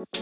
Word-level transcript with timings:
Halo 0.00 0.16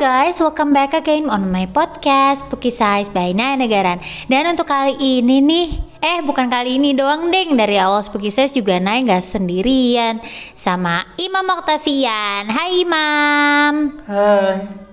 guys, 0.00 0.40
welcome 0.40 0.72
back 0.72 0.96
again 0.96 1.28
on 1.28 1.52
my 1.52 1.68
podcast 1.68 2.48
Puki 2.48 2.72
Size 2.72 3.12
by 3.12 3.36
Naya 3.36 3.60
Negaran. 3.60 4.00
Dan 4.32 4.48
untuk 4.48 4.64
kali 4.64 4.96
ini 4.96 5.44
nih, 5.44 5.68
eh 6.00 6.24
bukan 6.24 6.48
kali 6.48 6.80
ini 6.80 6.96
doang 6.96 7.28
deng. 7.28 7.52
Dari 7.52 7.76
awal 7.76 8.00
Size 8.32 8.56
juga 8.56 8.80
Naya 8.80 9.04
gak 9.04 9.28
sendirian 9.28 10.24
Sama 10.56 11.04
Imam 11.20 11.44
Octavian. 11.52 12.48
Hai 12.48 12.80
Imam. 12.80 14.00
Hai. 14.08 14.83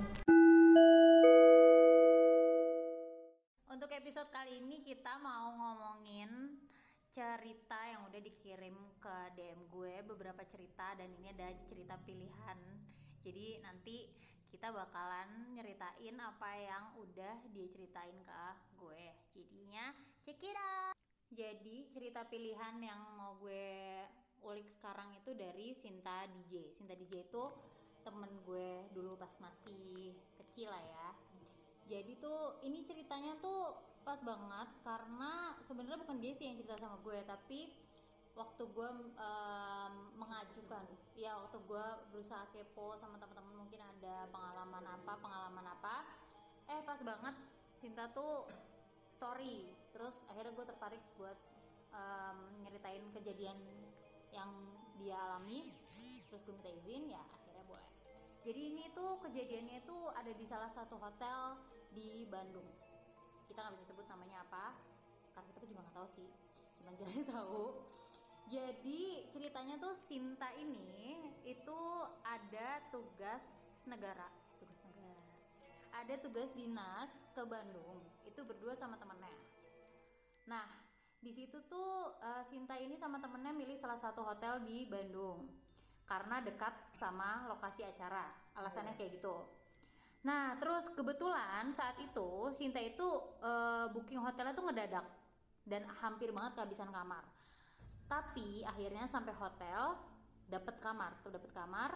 Cerita 10.62 10.94
dan 10.94 11.10
ini 11.18 11.34
ada 11.34 11.50
cerita 11.66 11.98
pilihan. 12.06 12.60
Jadi 13.26 13.66
nanti 13.66 14.06
kita 14.54 14.70
bakalan 14.70 15.58
nyeritain 15.58 16.14
apa 16.22 16.54
yang 16.54 16.94
udah 17.02 17.42
dia 17.50 17.66
ceritain 17.66 18.14
ke 18.22 18.44
gue. 18.78 19.06
Jadinya 19.34 19.90
check 20.22 20.38
it 20.46 20.54
out. 20.54 20.94
Jadi 21.34 21.90
cerita 21.90 22.22
pilihan 22.30 22.78
yang 22.78 23.02
mau 23.18 23.42
gue 23.42 24.06
ulik 24.46 24.70
sekarang 24.70 25.18
itu 25.18 25.34
dari 25.34 25.74
Sinta 25.74 26.30
DJ 26.30 26.70
Sinta 26.70 26.94
DJ 26.94 27.26
itu 27.26 27.44
temen 28.06 28.30
gue 28.46 28.86
dulu 28.94 29.18
pas 29.18 29.34
masih 29.42 30.14
kecil 30.38 30.70
lah 30.70 30.84
ya. 30.86 31.10
Jadi 31.90 32.22
tuh 32.22 32.62
ini 32.62 32.86
ceritanya 32.86 33.34
tuh 33.42 33.74
pas 34.06 34.22
banget 34.22 34.70
karena 34.86 35.58
sebenarnya 35.66 35.98
bukan 36.06 36.22
dia 36.22 36.38
sih 36.38 36.46
yang 36.46 36.62
cerita 36.62 36.78
sama 36.78 37.02
gue 37.02 37.18
tapi 37.26 37.74
waktu 38.36 38.64
gue 38.72 38.90
um, 39.20 39.94
mengajukan. 40.16 40.86
Ya 41.18 41.36
waktu 41.36 41.58
gue 41.68 41.86
berusaha 42.16 42.48
kepo 42.56 42.96
sama 42.96 43.20
teman-teman 43.20 43.66
mungkin 43.66 43.82
ada 43.84 44.28
pengalaman 44.32 44.84
apa 44.88 45.14
pengalaman 45.20 45.66
apa. 45.68 45.96
Eh 46.72 46.82
pas 46.88 47.00
banget 47.04 47.36
Cinta 47.82 48.06
tuh 48.14 48.46
story. 49.18 49.66
Terus 49.90 50.14
akhirnya 50.30 50.54
gue 50.54 50.66
tertarik 50.70 51.02
buat 51.18 51.38
um, 51.92 52.38
nyeritain 52.62 53.02
kejadian 53.18 53.58
yang 54.30 54.54
dia 55.02 55.18
alami. 55.18 55.74
Terus 56.30 56.46
gue 56.46 56.54
minta 56.56 56.72
izin 56.72 57.10
ya 57.12 57.26
akhirnya 57.36 57.66
boleh. 57.66 57.90
Jadi 58.46 58.62
ini 58.74 58.84
tuh 58.94 59.18
kejadiannya 59.26 59.82
itu 59.82 59.98
ada 60.14 60.32
di 60.32 60.46
salah 60.46 60.70
satu 60.72 60.96
hotel 61.02 61.58
di 61.92 62.24
Bandung. 62.30 62.70
Kita 63.50 63.66
nggak 63.66 63.76
bisa 63.76 63.92
sebut 63.92 64.06
namanya 64.08 64.46
apa 64.46 64.78
karena 65.36 65.52
kita 65.58 65.66
juga 65.68 65.80
nggak 65.84 65.98
tahu 65.98 66.08
sih. 66.08 66.30
Cuman 66.80 66.94
jadi 67.02 67.26
tahu 67.28 67.82
jadi 68.50 69.28
ceritanya 69.30 69.78
tuh 69.78 69.94
Sinta 69.94 70.50
ini 70.58 71.30
itu 71.46 71.82
ada 72.26 72.82
tugas 72.90 73.44
negara, 73.86 74.28
tugas 74.58 74.80
negara. 74.88 75.24
Ada 76.02 76.16
tugas 76.24 76.50
dinas 76.56 77.30
ke 77.36 77.44
Bandung. 77.46 78.02
Itu 78.26 78.42
berdua 78.48 78.74
sama 78.74 78.98
temennya. 78.98 79.36
Nah, 80.50 80.66
di 81.22 81.30
situ 81.30 81.62
tuh 81.70 82.18
uh, 82.18 82.44
Sinta 82.48 82.80
ini 82.80 82.98
sama 82.98 83.22
temennya 83.22 83.54
milih 83.54 83.78
salah 83.78 84.00
satu 84.00 84.26
hotel 84.26 84.64
di 84.66 84.90
Bandung 84.90 85.46
karena 86.10 86.42
dekat 86.42 86.74
sama 86.98 87.46
lokasi 87.52 87.86
acara. 87.86 88.32
Alasannya 88.58 88.98
kayak 88.98 89.22
gitu. 89.22 89.36
Nah, 90.22 90.54
terus 90.62 90.90
kebetulan 90.94 91.70
saat 91.74 91.98
itu 92.02 92.50
Sinta 92.54 92.82
itu 92.82 93.06
uh, 93.42 93.90
booking 93.94 94.22
hotelnya 94.22 94.54
tuh 94.54 94.66
ngedadak 94.70 95.06
dan 95.66 95.86
hampir 96.02 96.34
banget 96.34 96.58
kehabisan 96.58 96.90
kamar 96.90 97.22
tapi 98.12 98.60
akhirnya 98.68 99.08
sampai 99.08 99.32
hotel 99.40 99.96
dapat 100.52 100.76
kamar 100.84 101.16
tuh 101.24 101.32
dapat 101.32 101.48
kamar 101.56 101.96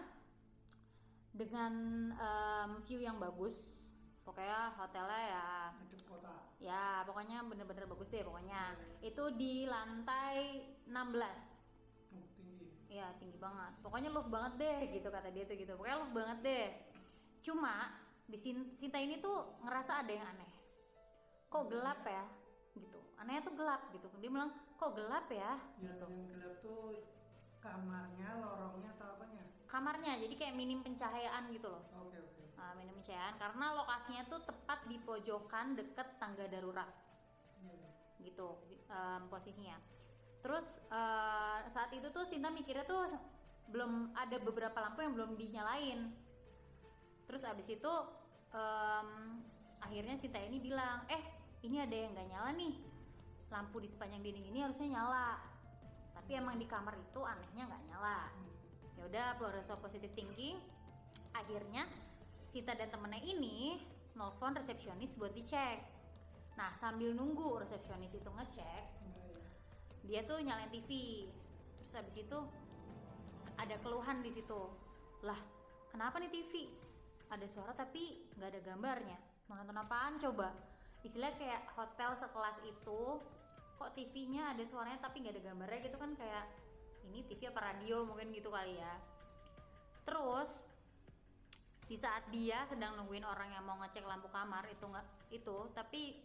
dengan 1.35 1.73
um, 2.15 2.79
view 2.87 3.03
yang 3.03 3.19
bagus. 3.19 3.75
Pokoknya 4.23 4.71
hotelnya 4.79 5.21
ya 5.27 5.47
ya 6.55 7.03
pokoknya 7.03 7.43
bener-bener 7.45 7.83
bagus 7.83 8.07
deh 8.07 8.23
pokoknya. 8.23 8.63
Ya. 9.03 9.11
itu 9.11 9.23
di 9.35 9.67
lantai 9.67 10.63
16 10.87 10.95
oh, 12.15 12.27
tinggi. 12.39 12.71
Ya 12.87 13.11
tinggi 13.19 13.35
banget. 13.35 13.75
Pokoknya 13.83 14.09
love 14.15 14.31
banget 14.31 14.53
deh 14.55 14.79
gitu 14.95 15.11
kata 15.11 15.29
dia 15.35 15.43
tuh 15.43 15.59
gitu. 15.59 15.75
Pokoknya 15.75 15.99
love 15.99 16.15
banget 16.15 16.37
deh. 16.47 16.67
Cuma 17.43 17.91
di 18.25 18.39
Sinta 18.39 18.97
ini 19.03 19.19
tuh 19.19 19.59
ngerasa 19.67 19.99
ada 19.99 20.09
yang 20.15 20.25
aneh. 20.31 20.51
Kok 21.51 21.67
gelap 21.69 22.01
ya 22.07 22.44
gitu. 22.75 22.99
Anehnya 23.19 23.41
tuh 23.47 23.55
gelap 23.55 23.81
gitu. 23.95 24.07
Dia 24.19 24.29
bilang 24.29 24.51
kok 24.75 24.91
gelap 24.93 25.27
ya? 25.31 25.57
Yang, 25.79 25.95
gitu. 25.95 26.05
yang 26.11 26.25
gelap 26.29 26.53
tuh 26.61 26.81
kamarnya 27.63 28.29
lorongnya 28.37 28.89
atau 28.99 29.07
apanya? 29.17 29.43
Kamarnya 29.65 30.13
jadi 30.21 30.35
kayak 30.37 30.55
minim 30.55 30.79
pencahayaan 30.85 31.49
gitu 31.49 31.67
loh. 31.71 31.83
Oke 31.97 32.15
okay, 32.15 32.19
oke. 32.21 32.31
Okay. 32.37 32.45
nah, 32.59 32.73
minim 32.77 32.95
pencahayaan 33.01 33.35
karena 33.41 33.65
lokasinya 33.73 34.23
tuh 34.29 34.41
tepat 34.45 34.79
di 34.85 34.97
pojokan 35.01 35.67
deket 35.73 36.07
tangga 36.21 36.45
darurat. 36.45 36.89
Yeah. 37.65 37.91
gitu 38.21 38.61
um, 38.91 39.21
posisinya. 39.31 39.77
Terus 40.45 40.77
uh, 40.93 41.65
saat 41.73 41.89
itu 41.97 42.05
tuh 42.13 42.21
Sinta 42.29 42.53
mikirnya 42.53 42.85
tuh 42.85 43.09
belum 43.73 44.13
ada 44.13 44.37
beberapa 44.37 44.77
lampu 44.77 45.01
yang 45.01 45.17
belum 45.17 45.33
dinyalain. 45.33 46.13
Terus 47.25 47.41
abis 47.49 47.73
itu 47.73 47.93
um, 48.53 49.41
akhirnya 49.81 50.13
Sinta 50.21 50.37
ini 50.37 50.61
bilang 50.61 51.01
eh 51.09 51.34
ini 51.65 51.81
ada 51.81 51.95
yang 51.95 52.11
nggak 52.13 52.29
nyala 52.29 52.51
nih. 52.53 52.75
Lampu 53.49 53.81
di 53.81 53.89
sepanjang 53.89 54.21
dinding 54.21 54.53
ini 54.53 54.59
harusnya 54.61 54.87
nyala. 55.01 55.41
Tapi 56.13 56.31
emang 56.37 56.55
di 56.61 56.69
kamar 56.69 56.95
itu 56.97 57.21
anehnya 57.25 57.65
nggak 57.65 57.83
nyala. 57.89 58.29
Ya 58.95 59.03
udah 59.09 59.27
progress 59.41 59.73
positive 59.81 60.13
thinking. 60.13 60.61
Akhirnya 61.33 61.83
Sita 62.45 62.77
dan 62.77 62.93
temennya 62.93 63.19
ini 63.25 63.81
nelfon 64.15 64.55
resepsionis 64.55 65.17
buat 65.17 65.33
dicek. 65.33 65.81
Nah 66.55 66.71
sambil 66.77 67.11
nunggu 67.11 67.59
resepsionis 67.59 68.15
itu 68.15 68.29
ngecek 68.31 69.05
dia 70.05 70.21
tuh 70.25 70.37
nyalain 70.41 70.69
TV 70.69 70.89
terus 71.81 71.93
habis 71.97 72.15
itu 72.21 72.39
ada 73.57 73.75
keluhan 73.81 74.21
di 74.21 74.29
situ. 74.29 74.69
Lah 75.25 75.37
kenapa 75.89 76.21
nih 76.21 76.29
TV 76.29 76.69
ada 77.29 77.45
suara 77.49 77.73
tapi 77.73 78.29
nggak 78.37 78.49
ada 78.53 78.59
gambarnya. 78.61 79.17
Mau 79.49 79.57
nonton 79.57 79.77
apaan 79.77 80.17
coba 80.21 80.53
istilah 81.05 81.29
kayak 81.37 81.69
hotel 81.77 82.17
sekelas 82.17 82.65
itu 82.65 83.21
kok 83.77 83.91
TV-nya 83.93 84.57
ada 84.57 84.63
suaranya 84.65 84.97
tapi 85.05 85.21
nggak 85.21 85.37
ada 85.37 85.43
gambarnya 85.53 85.79
gitu 85.85 85.97
kan 86.01 86.11
kayak 86.17 86.45
ini 87.05 87.21
TV 87.29 87.53
apa 87.53 87.61
radio? 87.61 88.01
mungkin 88.01 88.33
gitu 88.33 88.49
kali 88.49 88.81
ya. 88.81 88.95
Terus 90.09 90.65
di 91.85 91.93
saat 91.93 92.25
dia 92.33 92.65
sedang 92.65 92.97
nungguin 92.97 93.21
orang 93.21 93.53
yang 93.53 93.61
mau 93.61 93.77
ngecek 93.85 94.01
lampu 94.09 94.25
kamar 94.33 94.65
itu 94.73 94.81
nggak 94.89 95.05
itu 95.29 95.57
tapi 95.77 96.17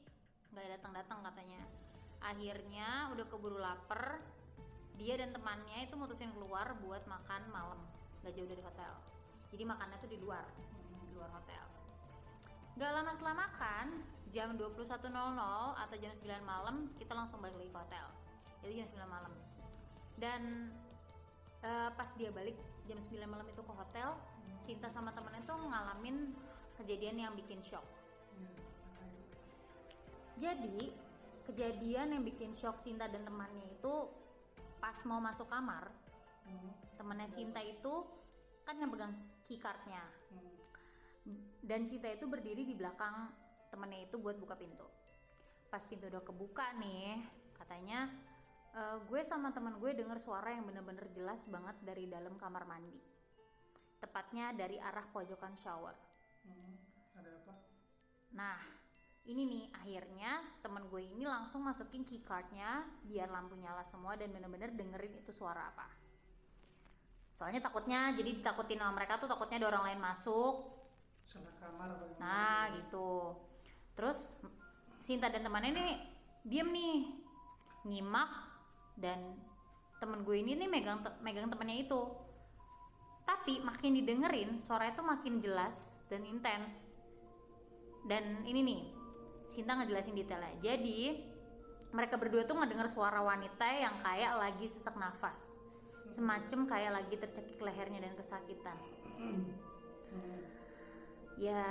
nggak 0.56 0.80
datang 0.80 0.92
datang 0.96 1.18
katanya. 1.28 1.60
Akhirnya 2.24 3.12
udah 3.12 3.26
keburu 3.28 3.60
lapar 3.60 4.24
dia 4.96 5.20
dan 5.20 5.36
temannya 5.36 5.84
itu 5.84 5.96
mutusin 6.00 6.32
keluar 6.32 6.72
buat 6.80 7.04
makan 7.04 7.52
malam 7.52 7.80
nggak 8.24 8.32
jauh 8.32 8.48
dari 8.48 8.64
hotel. 8.64 8.92
Jadi 9.52 9.62
makannya 9.68 9.96
tuh 10.00 10.08
di 10.08 10.16
luar 10.16 10.44
di 11.04 11.12
luar 11.12 11.28
hotel. 11.36 11.64
Gak 12.80 12.96
lama 12.96 13.12
setelah 13.12 13.36
makan, 13.36 13.86
jam 14.30 14.54
21.00 14.54 15.10
atau 15.74 15.96
jam 15.98 16.12
9 16.14 16.26
malam 16.46 16.86
kita 16.96 17.12
langsung 17.14 17.42
balik 17.42 17.58
lagi 17.58 17.70
ke 17.70 17.78
hotel. 17.78 18.06
Jadi 18.62 18.72
jam 18.78 18.88
9 19.02 19.10
malam. 19.10 19.32
Dan 20.20 20.42
uh, 21.66 21.90
pas 21.94 22.10
dia 22.14 22.30
balik 22.30 22.54
jam 22.86 22.98
9 22.98 23.26
malam 23.26 23.46
itu 23.46 23.62
ke 23.62 23.72
hotel 23.74 24.14
Sinta 24.60 24.92
sama 24.92 25.10
temennya 25.16 25.42
tuh 25.48 25.56
ngalamin 25.56 26.36
kejadian 26.78 27.16
yang 27.16 27.32
bikin 27.34 27.58
shock. 27.64 27.82
Jadi 30.38 30.94
kejadian 31.48 32.14
yang 32.14 32.22
bikin 32.22 32.54
shock 32.54 32.78
Sinta 32.78 33.10
dan 33.10 33.26
temannya 33.26 33.66
itu 33.66 33.94
pas 34.80 34.96
mau 35.04 35.20
masuk 35.20 35.50
kamar 35.50 35.90
temennya 36.96 37.28
Sinta 37.28 37.60
itu 37.60 38.06
kan 38.64 38.76
yang 38.80 38.92
pegang 38.92 39.12
keycardnya 39.44 40.00
dan 41.64 41.84
Sinta 41.84 42.08
itu 42.12 42.24
berdiri 42.28 42.64
di 42.64 42.72
belakang 42.76 43.28
temennya 43.70 44.04
itu 44.04 44.18
buat 44.18 44.36
buka 44.36 44.58
pintu. 44.58 44.84
Pas 45.70 45.86
pintu 45.86 46.10
udah 46.10 46.20
kebuka 46.26 46.74
nih 46.82 47.22
katanya 47.54 48.10
e, 48.74 48.80
gue 49.06 49.22
sama 49.22 49.54
teman 49.54 49.78
gue 49.78 49.94
denger 49.94 50.18
suara 50.18 50.50
yang 50.50 50.66
bener-bener 50.66 51.06
jelas 51.14 51.46
banget 51.46 51.78
dari 51.86 52.10
dalam 52.10 52.34
kamar 52.34 52.66
mandi. 52.66 52.98
Tepatnya 54.02 54.50
dari 54.52 54.76
arah 54.82 55.06
pojokan 55.14 55.54
shower. 55.54 55.94
Hmm, 56.42 56.74
ada 57.14 57.30
apa? 57.46 57.54
Nah 58.34 58.58
ini 59.30 59.46
nih 59.46 59.64
akhirnya 59.78 60.42
temen 60.64 60.90
gue 60.90 61.06
ini 61.06 61.22
langsung 61.28 61.62
masukin 61.62 62.02
keycardnya 62.02 62.82
biar 63.06 63.30
lampu 63.30 63.54
nyala 63.54 63.86
semua 63.86 64.18
dan 64.18 64.34
bener-bener 64.34 64.74
dengerin 64.74 65.22
itu 65.22 65.30
suara 65.30 65.70
apa. 65.70 65.86
Soalnya 67.38 67.62
takutnya 67.62 68.12
jadi 68.18 68.36
ditakutin 68.36 68.82
sama 68.82 68.98
mereka 68.98 69.22
tuh 69.22 69.30
takutnya 69.30 69.62
ada 69.62 69.78
orang 69.78 69.84
lain 69.92 70.00
masuk. 70.02 70.54
Salah 71.30 71.54
kamar 71.62 71.94
nah 72.18 72.66
gitu 72.74 73.38
terus 74.00 74.40
Sinta 75.04 75.28
dan 75.28 75.44
temannya 75.44 75.76
ini 75.76 75.86
diem 76.48 76.68
nih 76.72 76.96
nyimak 77.84 78.32
dan 78.96 79.36
temen 80.00 80.24
gue 80.24 80.40
ini 80.40 80.56
nih 80.56 80.68
megang 80.72 81.04
te- 81.04 81.20
megang 81.20 81.52
temennya 81.52 81.84
itu. 81.84 82.00
Tapi 83.28 83.60
makin 83.60 84.00
didengerin 84.00 84.60
suara 84.64 84.88
itu 84.88 85.04
makin 85.04 85.44
jelas 85.44 86.00
dan 86.08 86.24
intens. 86.24 86.88
Dan 88.08 88.44
ini 88.48 88.60
nih 88.64 88.80
Sinta 89.52 89.76
ngejelasin 89.76 90.16
detailnya. 90.16 90.56
Jadi 90.64 91.26
mereka 91.92 92.16
berdua 92.16 92.46
tuh 92.48 92.56
ngedenger 92.56 92.88
suara 92.88 93.20
wanita 93.20 93.66
yang 93.66 93.98
kayak 94.00 94.32
lagi 94.40 94.64
sesak 94.68 94.96
nafas. 94.96 95.36
Semacam 96.08 96.70
kayak 96.70 96.92
lagi 97.02 97.14
tercekik 97.20 97.60
lehernya 97.60 98.00
dan 98.04 98.14
kesakitan. 98.16 98.78
Hmm. 99.18 99.52
Ya 101.40 101.64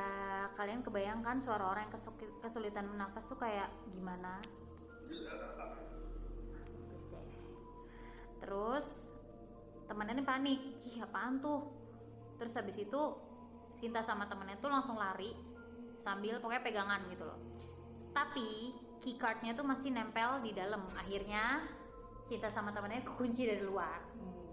kalian 0.58 0.82
kebayangkan 0.82 1.38
suara 1.46 1.70
orang 1.70 1.86
yang 1.86 1.94
kesulitan 2.42 2.90
bernafas 2.90 3.30
tuh 3.30 3.38
kayak 3.38 3.70
gimana? 3.94 4.42
Terus 8.42 9.14
temennya 9.86 10.18
nih 10.18 10.26
panik. 10.26 10.62
Ih 10.90 10.98
apaan 11.06 11.38
tuh? 11.38 11.70
Terus 12.42 12.58
habis 12.58 12.82
itu 12.82 13.02
Sinta 13.80 14.04
sama 14.04 14.28
temennya 14.28 14.60
tuh 14.60 14.68
langsung 14.68 15.00
lari 15.00 15.32
sambil 16.04 16.42
pokoknya 16.42 16.66
pegangan 16.66 17.06
gitu 17.14 17.24
loh. 17.24 17.40
Tapi 18.12 18.74
keycardnya 19.00 19.54
tuh 19.54 19.64
masih 19.64 19.94
nempel 19.94 20.42
di 20.42 20.52
dalam. 20.52 20.82
Akhirnya 20.98 21.64
Sinta 22.26 22.50
sama 22.50 22.74
temennya 22.74 23.06
kekunci 23.06 23.46
dari 23.46 23.64
luar. 23.64 24.02
Hmm. 24.18 24.50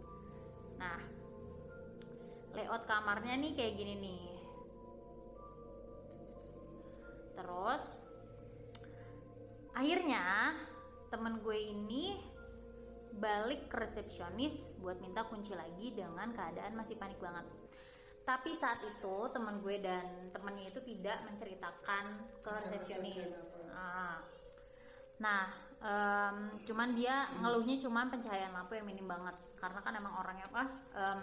Nah, 0.77 1.01
layout 2.55 2.85
kamarnya 2.85 3.35
nih 3.41 3.53
kayak 3.57 3.75
gini 3.81 3.95
nih. 3.97 4.36
Ini 11.67 12.15
balik 13.17 13.73
ke 13.73 13.77
resepsionis 13.81 14.77
buat 14.79 15.01
minta 15.01 15.25
kunci 15.25 15.57
lagi 15.57 15.97
dengan 15.97 16.29
keadaan 16.31 16.77
masih 16.77 17.01
panik 17.01 17.17
banget. 17.19 17.45
Tapi 18.27 18.59
saat 18.59 18.83
itu 18.83 19.17
temen 19.31 19.63
gue 19.63 19.79
dan 19.79 20.31
temennya 20.35 20.75
itu 20.75 20.83
tidak 20.83 21.23
menceritakan 21.31 22.05
ke 22.43 22.51
resepsionis. 22.67 23.55
Ah. 23.71 24.19
Nah, 25.23 25.49
em, 25.81 26.37
cuman 26.67 26.93
dia 26.93 27.31
ngeluhnya 27.41 27.81
cuman 27.81 28.11
pencahayaan 28.13 28.53
lampu 28.53 28.77
yang 28.77 28.85
minim 28.85 29.07
banget 29.09 29.37
karena 29.57 29.81
kan 29.81 29.93
emang 29.97 30.13
orangnya 30.21 30.47
apa 30.53 30.63
em, 30.93 31.19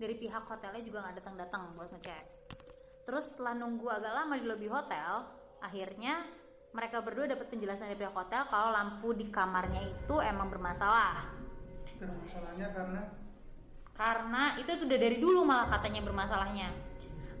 dari 0.00 0.14
pihak 0.18 0.44
hotelnya 0.48 0.82
juga 0.82 1.06
nggak 1.06 1.16
datang-datang 1.22 1.76
buat 1.76 1.92
ngecek. 1.94 2.24
Terus 3.06 3.24
setelah 3.30 3.54
nunggu 3.54 3.86
agak 3.86 4.12
lama 4.12 4.34
di 4.34 4.46
lobi 4.50 4.66
hotel, 4.66 5.28
akhirnya 5.62 6.26
mereka 6.74 7.00
berdua 7.00 7.26
dapat 7.26 7.46
penjelasan 7.48 7.88
dari 7.88 7.98
pihak 7.98 8.14
hotel 8.14 8.42
kalau 8.48 8.70
lampu 8.70 9.14
di 9.14 9.26
kamarnya 9.30 9.82
itu 9.82 10.14
emang 10.20 10.48
bermasalah. 10.48 11.32
Bermasalahnya 11.98 12.68
karena 12.72 13.02
Karena 13.96 14.42
itu 14.60 14.68
tuh 14.76 14.84
udah 14.84 14.98
dari 15.00 15.16
dulu 15.16 15.40
malah 15.42 15.66
katanya 15.72 16.04
bermasalahnya. 16.04 16.68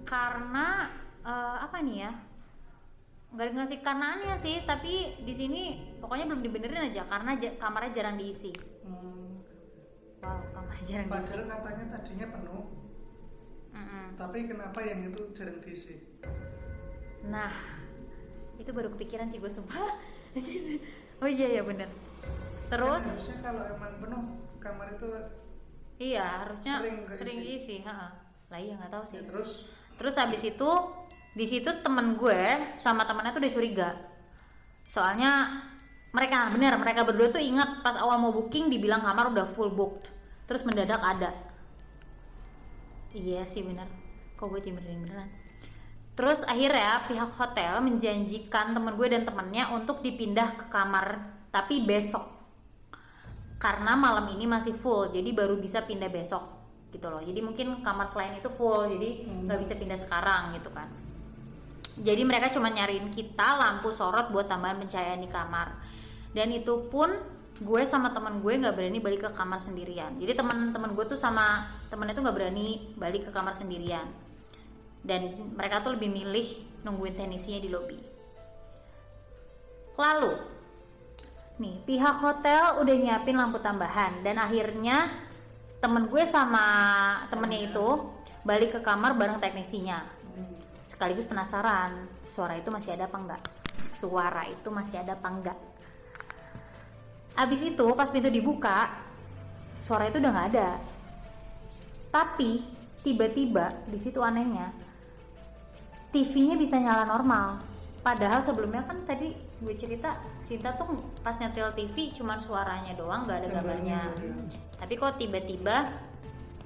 Karena 0.04 0.88
eh, 1.22 1.56
apa 1.60 1.78
nih 1.82 1.96
ya? 2.04 2.12
nggak 3.32 3.52
ngasih 3.52 3.78
karenanya 3.84 4.34
sih, 4.38 4.64
tapi 4.64 4.92
di 5.20 5.34
sini 5.34 5.62
pokoknya 6.00 6.24
belum 6.30 6.42
dibenerin 6.46 6.88
aja 6.88 7.02
karena 7.04 7.30
kamarnya 7.60 7.92
jarang 7.92 8.16
diisi. 8.16 8.52
hmm, 8.82 9.42
Wow, 10.22 10.40
kamarnya 10.54 10.84
jarang 10.88 11.10
diisi. 11.12 11.34
padahal 11.34 11.42
katanya 11.50 11.84
tadinya 11.92 12.26
penuh, 12.32 12.64
Mm-mm. 13.74 14.16
tapi 14.16 14.38
kenapa 14.48 14.78
yang 14.82 15.00
itu 15.04 15.20
jarang 15.32 15.58
diisi? 15.60 15.94
Nah, 17.22 17.52
itu 18.56 18.70
baru 18.72 18.88
kepikiran 18.96 19.28
sih 19.28 19.38
gue 19.38 19.52
sumpah. 19.52 19.78
oh 21.22 21.28
iya 21.30 21.60
ya 21.60 21.62
bener. 21.64 21.88
Terus, 22.66 23.02
Kan 23.02 23.12
harusnya 23.14 23.36
kalau 23.46 23.62
emang 23.70 23.92
penuh 24.02 24.22
kamar 24.58 24.88
itu 24.98 25.06
iya 25.96 26.44
harusnya 26.44 26.82
Sering 26.82 26.98
sering, 27.14 27.38
diisi. 27.40 27.76
ha. 27.86 28.10
Lah 28.50 28.58
iya 28.58 28.74
nggak 28.76 28.90
tahu 28.92 29.04
sih. 29.06 29.22
ya, 29.22 29.30
terus 29.30 29.50
Terus 29.96 30.14
habis 30.20 30.42
itu 30.44 30.70
di 31.36 31.46
situ 31.48 31.68
temen 31.80 32.16
gue 32.20 32.42
sama 32.76 33.08
temennya 33.08 33.32
tuh 33.32 33.40
udah 33.40 33.52
curiga. 33.52 33.88
Soalnya 34.84 35.62
mereka 36.12 36.52
bener 36.52 36.76
mereka 36.80 37.04
berdua 37.04 37.28
tuh 37.32 37.40
ingat 37.40 37.80
pas 37.84 37.96
awal 37.96 38.20
mau 38.20 38.32
booking 38.32 38.68
dibilang 38.68 39.00
kamar 39.00 39.32
udah 39.32 39.46
full 39.48 39.72
booked. 39.72 40.08
Terus 40.44 40.62
mendadak 40.68 41.00
ada. 41.00 41.32
Iya 43.16 43.48
sih 43.48 43.64
bener. 43.64 43.88
Kok 44.36 44.52
gue 44.52 44.60
timbulin 44.60 45.00
beneran. 45.00 45.45
Terus 46.16 46.48
akhirnya 46.48 47.04
pihak 47.12 47.36
hotel 47.36 47.84
menjanjikan 47.84 48.72
temen 48.72 48.96
gue 48.96 49.08
dan 49.12 49.28
temennya 49.28 49.68
untuk 49.76 50.00
dipindah 50.00 50.56
ke 50.56 50.64
kamar 50.72 51.20
tapi 51.52 51.84
besok. 51.84 52.24
Karena 53.60 53.92
malam 53.96 54.32
ini 54.32 54.48
masih 54.48 54.72
full, 54.72 55.12
jadi 55.12 55.32
baru 55.36 55.60
bisa 55.60 55.84
pindah 55.84 56.08
besok 56.08 56.44
gitu 56.88 57.12
loh. 57.12 57.20
Jadi 57.20 57.40
mungkin 57.44 57.84
kamar 57.84 58.08
selain 58.08 58.40
itu 58.40 58.48
full, 58.48 58.88
jadi 58.96 59.28
Hmm. 59.28 59.44
nggak 59.44 59.60
bisa 59.60 59.76
pindah 59.76 60.00
sekarang 60.00 60.56
gitu 60.56 60.72
kan. 60.72 60.88
Jadi 62.00 62.22
mereka 62.24 62.52
cuma 62.52 62.68
nyariin 62.72 63.12
kita 63.12 63.56
lampu 63.56 63.92
sorot 63.92 64.32
buat 64.32 64.48
tambahan 64.48 64.80
pencahayaan 64.80 65.20
di 65.20 65.28
kamar. 65.28 65.68
Dan 66.32 66.52
itu 66.52 66.88
pun 66.92 67.12
gue 67.56 67.82
sama 67.88 68.12
teman 68.12 68.44
gue 68.44 68.52
nggak 68.52 68.76
berani 68.76 69.00
balik 69.00 69.24
ke 69.24 69.30
kamar 69.32 69.64
sendirian. 69.64 70.16
Jadi 70.20 70.32
teman-teman 70.36 70.92
gue 70.92 71.04
tuh 71.08 71.16
sama 71.16 71.64
temennya 71.88 72.12
tuh 72.12 72.24
nggak 72.24 72.36
berani 72.36 72.92
balik 73.00 73.28
ke 73.28 73.30
kamar 73.32 73.56
sendirian. 73.56 74.04
Dan 75.06 75.54
mereka 75.54 75.86
tuh 75.86 75.94
lebih 75.94 76.10
milih 76.10 76.48
nungguin 76.82 77.14
teknisinya 77.14 77.60
di 77.62 77.70
lobi. 77.70 77.98
Lalu, 79.96 80.34
nih 81.62 81.74
pihak 81.86 82.16
hotel 82.18 82.82
udah 82.82 82.94
nyiapin 82.98 83.38
lampu 83.38 83.62
tambahan. 83.62 84.20
Dan 84.26 84.42
akhirnya 84.42 85.06
temen 85.78 86.10
gue 86.10 86.26
sama 86.26 86.66
temennya 87.30 87.70
itu 87.70 87.86
balik 88.42 88.74
ke 88.76 88.80
kamar 88.82 89.14
bareng 89.14 89.38
teknisinya. 89.38 90.02
Sekaligus 90.82 91.30
penasaran 91.30 92.10
suara 92.26 92.58
itu 92.58 92.70
masih 92.74 92.98
ada 92.98 93.06
apa 93.06 93.18
enggak? 93.18 93.42
Suara 93.86 94.42
itu 94.50 94.68
masih 94.74 95.02
ada 95.02 95.14
apa 95.14 95.28
enggak? 95.30 95.58
Abis 97.36 97.62
itu 97.62 97.86
pas 97.94 98.10
pintu 98.10 98.26
dibuka 98.26 98.90
suara 99.86 100.10
itu 100.10 100.18
udah 100.18 100.30
nggak 100.34 100.48
ada. 100.54 100.70
Tapi 102.10 102.64
tiba-tiba 103.02 103.70
di 103.86 103.98
situ 104.02 104.18
anehnya 104.18 104.85
TV-nya 106.14 106.56
bisa 106.58 106.78
nyala 106.78 107.08
normal. 107.08 107.62
Padahal 108.02 108.38
sebelumnya 108.38 108.86
kan 108.86 109.02
tadi 109.02 109.34
gue 109.34 109.74
cerita 109.74 110.20
Sinta 110.44 110.76
tuh 110.78 111.02
pas 111.24 111.34
nyetel 111.40 111.72
TV 111.74 112.14
cuman 112.14 112.38
suaranya 112.38 112.94
doang 112.94 113.26
nggak 113.26 113.38
ada 113.40 113.48
gambarnya 113.56 114.00
tapi 114.76 114.92
kok 115.00 115.16
tiba-tiba 115.16 115.90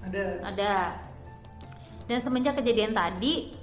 ada. 0.00 0.24
Ada. 0.48 0.74
Dan 2.08 2.18
semenjak 2.24 2.58
kejadian 2.58 2.96
tadi 2.96 3.54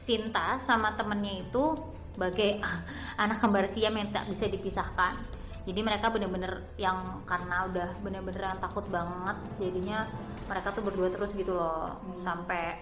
Sinta 0.00 0.56
sama 0.64 0.96
temennya 0.96 1.44
itu 1.44 1.76
bagai 2.16 2.60
anak 3.22 3.44
kembar 3.44 3.68
siam 3.68 3.96
yang 3.96 4.08
tak 4.12 4.28
bisa 4.28 4.48
dipisahkan. 4.48 5.20
Jadi 5.68 5.80
mereka 5.84 6.08
bener-bener 6.08 6.64
yang 6.80 7.20
karena 7.28 7.68
udah 7.68 7.88
bener-bener 8.00 8.48
yang 8.48 8.60
takut 8.64 8.88
banget 8.88 9.36
jadinya 9.60 10.08
mereka 10.48 10.72
tuh 10.72 10.80
berdua 10.80 11.12
terus 11.12 11.36
gitu 11.36 11.52
loh. 11.52 12.00
Hmm. 12.00 12.16
sampai 12.24 12.80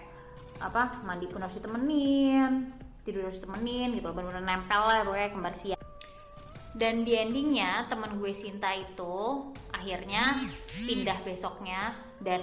apa 0.59 1.03
mandi 1.07 1.31
pun 1.31 1.43
harus 1.43 1.59
ditemenin 1.59 2.75
tidur 3.07 3.27
harus 3.27 3.39
ditemenin 3.41 3.97
gitu 3.97 4.11
bener-bener 4.11 4.45
nempel 4.45 4.83
lah 4.83 5.07
pokoknya 5.07 5.31
kembar 5.33 5.55
siam 5.55 5.81
dan 6.79 7.03
di 7.03 7.19
endingnya 7.19 7.91
temen 7.91 8.21
gue 8.23 8.33
Sinta 8.37 8.71
itu 8.77 9.51
akhirnya 9.75 10.37
pindah 10.87 11.19
besoknya 11.27 11.97
dan 12.23 12.39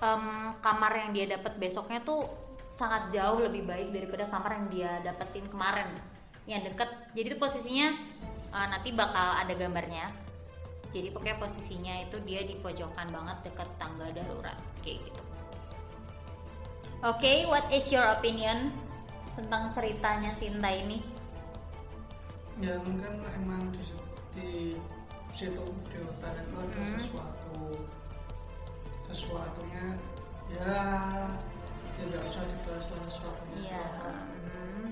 em, 0.00 0.24
kamar 0.64 0.92
yang 0.96 1.10
dia 1.12 1.26
dapat 1.36 1.58
besoknya 1.60 2.00
tuh 2.06 2.24
sangat 2.72 3.12
jauh 3.12 3.42
lebih 3.44 3.68
baik 3.68 3.92
daripada 3.92 4.26
kamar 4.32 4.50
yang 4.58 4.66
dia 4.72 4.90
dapetin 5.04 5.46
kemarin. 5.52 5.86
Yang 6.48 6.74
deket. 6.74 6.90
Jadi 7.14 7.26
tuh 7.36 7.40
posisinya 7.40 7.88
eh, 8.50 8.66
nanti 8.72 8.88
bakal 8.96 9.38
ada 9.38 9.54
gambarnya. 9.54 10.08
Jadi 10.94 11.10
pokoknya 11.10 11.36
posisinya 11.42 11.94
itu 12.06 12.16
dia 12.22 12.46
di 12.46 12.54
pojokan 12.62 13.10
banget 13.10 13.50
deket 13.50 13.68
tangga 13.82 14.14
darurat 14.14 14.54
kayak 14.86 15.02
gitu 15.10 15.23
oke 17.04 17.32
what 17.50 17.64
is 17.68 17.92
your 17.92 18.04
opinion 18.08 18.72
tentang 19.36 19.70
ceritanya 19.76 20.32
Sinta 20.34 20.70
ini 20.72 21.02
ya 22.62 22.78
mungkin 22.80 23.18
emang 23.34 23.74
di, 23.74 23.82
di 24.32 24.50
situ 25.34 25.62
di 25.90 25.98
hotel 26.00 26.32
itu 26.40 26.54
ada 26.54 26.72
Hmm. 26.74 26.94
sesuatu 26.98 27.58
sesuatunya 29.10 29.98
ya 30.54 30.74
tidak 31.98 32.22
usah 32.26 32.42
dibahas 32.46 32.86
lah 32.90 33.02
sesuatunya 33.06 33.56
iya 33.68 33.82
apa. 33.82 34.10
mhm. 34.10 34.86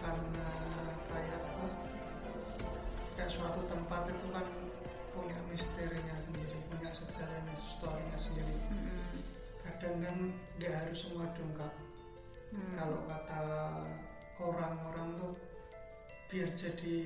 karena 0.00 0.48
kayak 1.08 1.40
apa 1.42 1.66
kayak 3.16 3.30
suatu 3.32 3.60
tempat 3.68 4.02
itu 4.08 4.26
kan 4.32 4.46
punya 5.12 5.36
misterinya 5.48 6.16
sendiri 6.28 6.56
punya 6.70 6.90
sejarahnya 6.92 7.54
storynya 7.66 8.18
sendiri 8.20 8.56
Mhm. 8.68 9.01
Kadang 9.82 9.98
kan 9.98 10.16
nggak 10.56 10.72
harus 10.72 10.98
semua 11.02 11.26
diungkap 11.34 11.72
Hmm. 12.52 12.76
kalau 12.76 13.00
kata 13.08 13.42
orang-orang 14.36 15.08
tuh 15.16 15.32
biar 16.28 16.52
jadi 16.52 16.96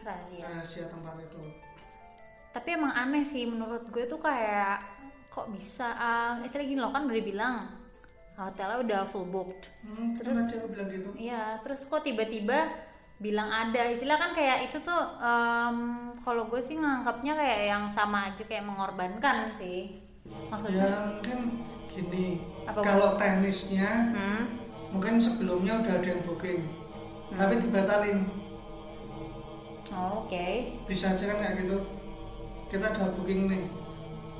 rahasia. 0.00 0.42
rahasia 0.46 0.84
tempat 0.86 1.18
itu. 1.20 1.42
Tapi 2.54 2.68
emang 2.70 2.94
aneh 2.94 3.26
sih 3.26 3.44
menurut 3.44 3.82
gue 3.90 4.06
tuh 4.06 4.22
kayak 4.22 4.78
kok 5.28 5.50
bisa 5.50 5.90
uh, 5.90 6.38
istilah 6.40 6.64
gini 6.64 6.78
loh 6.78 6.94
kan 6.94 7.02
udah 7.02 7.18
bilang 7.18 7.66
hotelnya 8.38 8.78
udah 8.78 9.00
full 9.10 9.26
booked. 9.26 9.66
Hmm, 9.82 10.14
Terus- 10.16 10.54
terus 10.54 10.62
aku 10.62 10.68
bilang 10.70 10.88
gitu. 10.88 11.08
Iya, 11.18 11.58
terus 11.66 11.80
kok 11.82 12.06
tiba-tiba 12.06 12.70
bilang 13.18 13.50
ada. 13.50 13.90
Istilah 13.90 14.16
kan 14.16 14.38
kayak 14.38 14.70
itu 14.70 14.78
tuh 14.80 15.02
em, 15.18 15.78
kalau 16.22 16.46
gue 16.46 16.62
sih 16.62 16.78
nganggapnya 16.78 17.34
kayak 17.34 17.60
yang 17.74 17.84
sama 17.90 18.30
aja 18.30 18.42
kayak 18.46 18.62
mengorbankan 18.62 19.50
sih. 19.50 19.98
Ya 20.22 20.38
maksudnya? 20.46 20.86
mungkin 21.10 21.40
gini 21.96 22.44
Apa, 22.68 22.78
Bu? 22.78 22.82
kalau 22.84 23.08
teknisnya 23.16 23.90
hmm? 24.12 24.44
mungkin 24.92 25.18
sebelumnya 25.18 25.80
udah 25.80 25.92
ada 25.96 26.08
yang 26.08 26.22
booking 26.22 26.62
Hmm. 27.26 27.42
tapi 27.42 27.58
dibatalin 27.58 28.22
Oh, 29.90 30.22
oke 30.22 30.46
bisa 30.86 31.10
aja 31.10 31.24
kan 31.26 31.38
kayak 31.42 31.66
gitu 31.66 31.78
kita 32.70 32.86
udah 32.94 33.10
booking 33.18 33.50
nih 33.50 33.66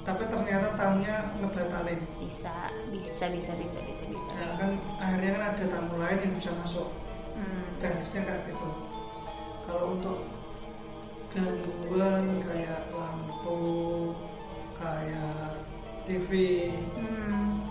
tapi 0.02 0.22
ternyata 0.30 0.78
tamunya 0.78 1.34
ngebatalin 1.42 1.98
bisa 2.22 2.70
bisa 2.94 3.26
bisa 3.30 3.52
bisa 3.58 3.78
bisa 3.82 4.04
bisa 4.06 4.30
ya 4.38 4.54
kan 4.54 4.70
akhirnya 5.02 5.30
kan 5.34 5.44
ada 5.50 5.64
tamu 5.66 5.94
lain 5.98 6.18
yang 6.22 6.34
bisa 6.38 6.50
masuk 6.62 6.86
Hmm. 7.34 7.66
teknisnya 7.82 8.22
kayak 8.22 8.42
gitu 8.48 8.68
kalau 9.66 9.98
untuk 9.98 10.18
gangguan 11.34 12.24
kayak 12.46 12.86
lampu 12.94 13.60
kayak 14.72 15.58
TV 16.06 16.30
Hmm. 16.94 17.66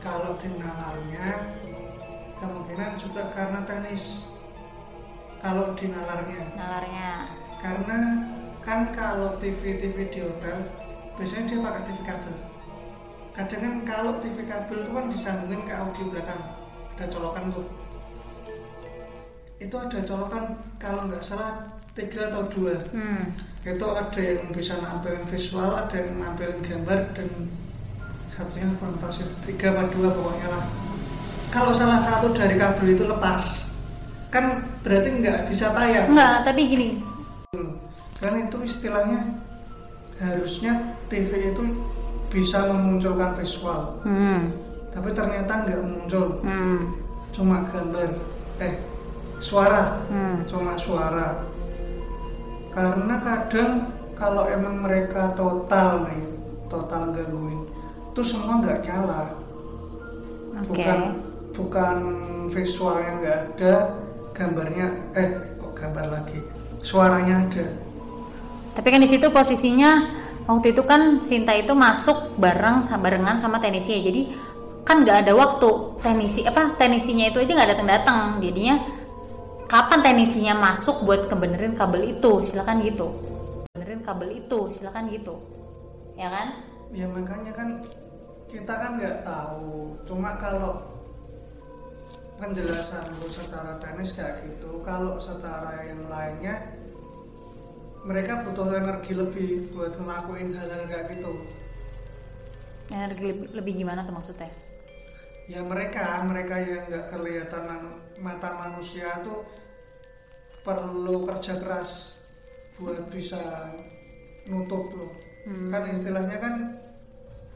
kalau 0.00 0.40
di 0.40 0.48
nalarnya 0.56 1.52
kemungkinan 2.40 2.96
juga 2.96 3.28
karena 3.36 3.60
teknis 3.68 4.24
kalau 5.44 5.76
di 5.76 5.92
nalarnya. 5.92 6.48
Nalarnya 6.56 7.10
karena 7.60 8.00
kan 8.64 8.88
kalau 8.96 9.36
TV 9.36 9.76
TV 9.84 10.08
di 10.08 10.24
hotel 10.24 10.64
biasanya 11.20 11.44
dia 11.52 11.58
pakai 11.60 11.82
TV 11.92 11.98
kabel. 12.08 12.36
Kadang 13.36 13.60
kan 13.60 13.74
kalau 13.84 14.12
TV 14.24 14.48
kabel 14.48 14.80
itu 14.80 14.90
kan 14.96 15.06
disambungin 15.12 15.68
ke 15.68 15.74
audio 15.76 16.04
belakang. 16.08 16.42
Ada 16.96 17.04
colokan 17.12 17.52
tuh. 17.52 17.68
Itu 19.60 19.76
ada 19.76 20.00
colokan 20.00 20.44
kalau 20.80 21.04
nggak 21.04 21.20
salah 21.20 21.81
tiga 21.92 22.32
atau 22.32 22.48
dua. 22.48 22.76
Hmm. 22.92 23.36
itu 23.62 23.86
ada 23.86 24.18
yang 24.18 24.50
bisa 24.50 24.74
nampilin 24.82 25.22
visual 25.30 25.70
ada 25.78 25.94
yang 25.94 26.18
nampilin 26.18 26.66
gambar 26.66 27.14
dan 27.14 27.30
satunya 28.34 28.66
sih 29.14 29.28
tiga 29.46 29.70
atau 29.70 29.86
dua 29.94 30.08
pokoknya 30.10 30.48
lah. 30.50 30.64
Kalau 31.52 31.70
salah 31.76 32.00
satu 32.00 32.32
dari 32.34 32.58
kabel 32.58 32.96
itu 32.96 33.04
lepas 33.06 33.70
kan 34.32 34.64
berarti 34.82 35.20
nggak 35.20 35.52
bisa 35.52 35.70
tayang. 35.76 36.10
Enggak 36.10 36.48
tapi 36.48 36.60
gini. 36.64 36.88
Kan 38.18 38.34
itu 38.40 38.56
istilahnya 38.64 39.38
harusnya 40.18 40.96
TV 41.06 41.54
itu 41.54 41.62
bisa 42.32 42.66
memunculkan 42.72 43.36
visual. 43.38 44.00
Hmm. 44.02 44.50
tapi 44.92 45.08
ternyata 45.16 45.68
nggak 45.68 45.82
muncul. 45.86 46.40
Hmm. 46.42 46.98
cuma 47.30 47.68
gambar. 47.70 48.10
Eh 48.58 48.74
suara. 49.38 50.02
Hmm. 50.10 50.42
cuma 50.50 50.74
suara 50.74 51.51
karena 52.72 53.16
kadang 53.20 53.72
kalau 54.16 54.48
emang 54.48 54.80
mereka 54.80 55.36
total 55.36 56.08
nih 56.08 56.24
total 56.72 57.12
gangguin 57.12 57.68
itu 58.12 58.22
semua 58.24 58.60
nggak 58.60 58.80
nyala. 58.84 59.22
Oke. 60.68 60.68
Bukan 60.68 61.00
bukan 61.52 61.96
visual 62.52 62.96
yang 63.00 63.16
nggak 63.24 63.38
ada 63.56 63.74
gambarnya 64.32 64.86
eh 65.16 65.28
kok 65.60 65.72
gambar 65.76 66.06
lagi? 66.12 66.40
Suaranya 66.84 67.48
ada. 67.48 67.66
Tapi 68.72 68.88
kan 68.88 69.00
di 69.04 69.08
situ 69.08 69.28
posisinya 69.28 70.20
waktu 70.48 70.76
itu 70.76 70.82
kan 70.84 71.20
Sinta 71.20 71.52
itu 71.56 71.72
masuk 71.76 72.36
bareng 72.40 72.84
barengan 72.84 73.36
sama 73.36 73.60
teknisi 73.62 74.00
jadi 74.00 74.22
kan 74.82 75.06
nggak 75.06 75.26
ada 75.26 75.32
waktu 75.38 75.68
teknisi 76.02 76.42
apa 76.42 76.74
teknisinya 76.74 77.30
itu 77.30 77.38
aja 77.38 77.52
nggak 77.54 77.70
datang 77.76 77.88
datang 77.88 78.18
jadinya 78.42 78.82
kapan 79.72 80.04
teknisinya 80.04 80.52
masuk 80.60 81.08
buat 81.08 81.32
kebenerin 81.32 81.72
kabel 81.72 82.12
itu? 82.12 82.44
Silakan 82.44 82.84
gitu. 82.84 83.08
Benerin 83.72 84.04
kabel 84.04 84.44
itu 84.44 84.68
silakan 84.68 85.08
gitu. 85.08 85.40
Ya 86.12 86.28
kan? 86.28 86.60
Ya 86.92 87.08
makanya 87.08 87.56
kan 87.56 87.80
kita 88.52 88.68
kan 88.68 89.00
nggak 89.00 89.24
tahu. 89.24 89.96
Cuma 90.04 90.36
kalau 90.36 90.84
penjelasan 92.36 93.16
lu 93.16 93.32
secara 93.32 93.80
teknis 93.80 94.12
kayak 94.12 94.44
gitu 94.44 94.84
kalau 94.84 95.16
secara 95.22 95.88
yang 95.88 96.04
lainnya 96.10 96.58
mereka 98.02 98.42
butuh 98.44 98.66
energi 98.76 99.14
lebih 99.14 99.72
buat 99.72 99.94
ngelakuin 99.96 100.52
hal-hal 100.52 100.84
kayak 100.84 101.16
gitu. 101.16 101.32
Energi 102.92 103.24
lebih, 103.24 103.46
lebih 103.56 103.72
gimana 103.80 104.04
tuh 104.04 104.12
maksudnya? 104.12 104.52
Ya 105.48 105.64
mereka 105.64 106.20
mereka 106.28 106.60
yang 106.60 106.92
nggak 106.92 107.08
kelihatan 107.08 107.62
man- 107.64 107.98
mata 108.20 108.50
manusia 108.58 109.08
tuh 109.24 109.61
perlu 110.62 111.26
kerja 111.26 111.58
keras 111.58 112.18
buat 112.78 113.10
bisa 113.10 113.38
nutup 114.48 114.90
loh. 114.94 115.12
Hmm. 115.42 115.74
kan 115.74 115.90
istilahnya 115.90 116.38
kan 116.38 116.54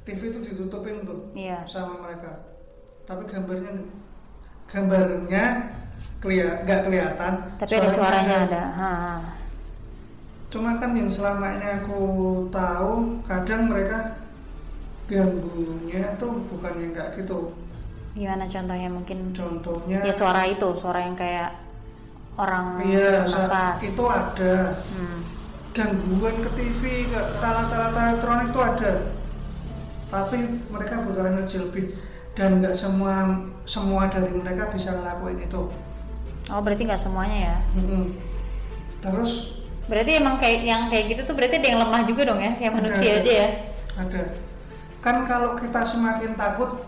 TV 0.03 0.35
itu 0.35 0.39
ditutupin 0.43 1.07
tuh 1.07 1.31
iya. 1.39 1.63
sama 1.71 2.03
mereka. 2.03 2.43
Tapi 3.07 3.31
gambarnya 3.31 3.87
gambarnya 4.67 5.45
kelia 6.21 6.63
nggak 6.65 6.81
kelihatan 6.89 7.33
tapi 7.61 7.73
ada 7.77 7.91
suaranya 7.91 8.37
ada. 8.49 8.63
ha. 8.73 8.91
cuma 10.53 10.79
kan 10.79 10.95
yang 10.97 11.11
selama 11.11 11.59
ini 11.59 11.69
aku 11.83 12.01
tahu 12.49 13.21
kadang 13.27 13.69
mereka 13.69 14.17
ganggunya 15.07 16.19
tuh 16.19 16.43
bukan 16.51 16.75
yang 16.83 16.93
kayak 16.95 17.15
gitu. 17.23 17.55
Gimana 18.17 18.49
contohnya? 18.49 18.89
Mungkin 18.91 19.19
contohnya 19.37 19.99
ya 20.03 20.15
suara 20.15 20.49
itu 20.49 20.69
suara 20.75 21.05
yang 21.05 21.15
kayak 21.15 21.66
orang 22.37 22.85
iya 22.85 23.25
sesak 23.25 23.29
sa- 23.29 23.49
nafas 23.49 23.79
itu 23.83 24.05
ada 24.05 24.55
Hmm. 24.93 25.21
gangguan 25.73 26.37
ke 26.39 26.51
TV 26.53 26.83
ke 27.07 27.21
alat-alat 27.39 27.93
elektronik 27.95 28.49
itu 28.49 28.61
ada 28.61 28.93
tapi 30.07 30.39
mereka 30.67 31.03
butuh 31.03 31.25
energi 31.27 31.57
lebih 31.59 31.85
dan 32.33 32.61
nggak 32.61 32.73
semua 32.73 33.43
semua 33.65 34.07
dari 34.07 34.31
mereka 34.31 34.71
bisa 34.71 34.95
ngelakuin 34.95 35.43
itu 35.43 35.63
oh 36.47 36.61
berarti 36.61 36.83
nggak 36.85 37.01
semuanya 37.01 37.39
ya 37.43 37.57
Mm-mm. 37.75 38.05
terus 39.01 39.57
Berarti 39.87 40.19
emang 40.19 40.35
kayak 40.35 40.67
yang 40.67 40.91
kayak 40.91 41.15
gitu 41.15 41.23
tuh 41.23 41.39
berarti 41.39 41.63
ada 41.63 41.69
yang 41.69 41.79
lemah 41.79 42.03
juga 42.03 42.27
dong 42.27 42.43
ya, 42.43 42.59
kayak 42.59 42.75
Ada, 42.75 42.79
manusia 42.83 43.07
ada. 43.09 43.19
aja 43.23 43.33
ya. 43.33 43.49
ada 43.95 44.23
kan 44.99 45.17
kalau 45.25 45.55
kita 45.55 45.81
semakin 45.87 46.35
takut 46.35 46.83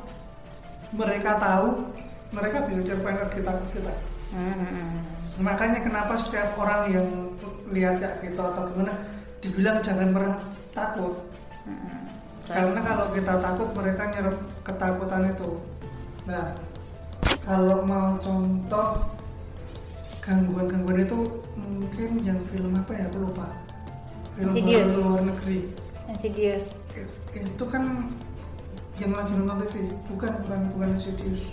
mereka 0.91 1.39
tahu 1.39 1.95
mereka 2.31 2.67
bisa 2.67 2.83
cerpa 2.85 3.09
energi 3.13 3.41
takut 3.41 3.69
kita 3.71 3.95
Hmm. 4.29 4.99
Makanya 5.39 5.81
kenapa 5.83 6.19
setiap 6.19 6.59
orang 6.59 6.91
yang 6.91 7.09
lihat 7.71 8.03
kayak 8.03 8.17
gitu 8.27 8.41
atau 8.43 8.69
gimana 8.75 8.95
dibilang 9.39 9.79
jangan 9.81 10.11
pernah 10.11 10.37
takut 10.75 11.15
Hmm. 12.49 12.57
karena 12.57 12.81
kalau 12.81 13.07
kita 13.13 13.45
takut 13.45 13.69
mereka 13.77 14.09
nyerap 14.09 14.37
ketakutan 14.65 15.37
itu 15.37 15.51
nah 16.25 16.57
kalau 17.45 17.85
mau 17.85 18.17
contoh 18.25 19.05
gangguan-gangguan 20.25 21.05
itu 21.05 21.19
mungkin 21.61 22.25
yang 22.25 22.41
film 22.49 22.73
apa 22.73 22.97
ya 22.97 23.05
aku 23.13 23.21
lupa 23.21 23.53
film 24.33 24.49
Insidious. 24.49 24.89
luar 24.97 25.29
negeri 25.29 25.59
Insidious. 26.09 26.67
itu 27.37 27.65
kan 27.69 28.09
yang 28.97 29.13
lagi 29.13 29.33
nonton 29.37 29.69
TV 29.69 29.93
bukan 30.09 30.33
bukan 30.49 30.61
bukan 30.73 30.89
Insidious 30.97 31.53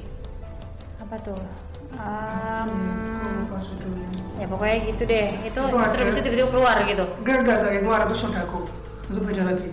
Apa 1.05 1.15
tuh? 1.21 1.37
Ya? 1.37 1.49
Um, 1.95 3.47
ya 4.35 4.45
pokoknya 4.45 4.77
gitu 4.89 5.03
deh. 5.05 5.27
Itu, 5.47 5.59
terus 5.95 6.13
itu 6.13 6.23
tiba-tiba 6.25 6.49
keluar 6.51 6.75
gitu. 6.83 7.05
enggak 7.23 7.37
enggak 7.39 7.55
enggak 7.55 7.71
yang 7.71 7.85
luar 7.85 7.99
itu 8.03 8.15
sodako 8.17 8.59
itu 9.05 9.19
beda 9.21 9.43
lagi 9.45 9.69